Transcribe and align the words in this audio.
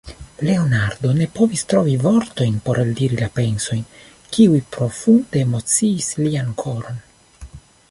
Leonardo 0.47 1.09
ne 1.17 1.27
povis 1.35 1.63
trovi 1.73 1.93
vortojn 2.05 2.57
por 2.69 2.79
eldiri 2.85 3.19
la 3.21 3.29
pensojn, 3.37 3.85
kiuj 4.37 4.63
profunde 4.79 5.45
emociis 5.49 6.11
lian 6.25 6.53
koron. 6.65 7.01